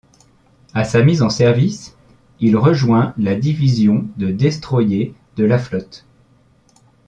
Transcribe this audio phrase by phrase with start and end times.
[0.73, 1.95] À sa mise en service,
[2.39, 6.07] il rejoint la division de destroyers de la flotte.